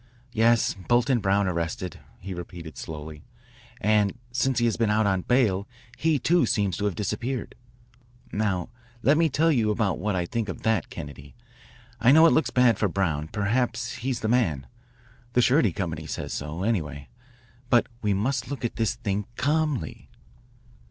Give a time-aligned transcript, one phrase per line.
[0.31, 3.23] "Yes, Bolton Brown, arrested," he repeated slowly,
[3.79, 7.53] "and since he has been out on bail he, too, seems to have disappeared.
[8.31, 8.69] Now
[9.03, 11.35] let me tell you about what I think of that, Kennedy.
[11.99, 13.27] I know it looks bad for Brown.
[13.27, 14.65] Perhaps he's the man.
[15.33, 17.07] The Surety Company says so, anyway.
[17.69, 20.09] But we must look at this thing calmly."